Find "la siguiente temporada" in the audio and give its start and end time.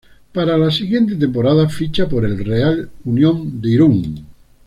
0.57-1.69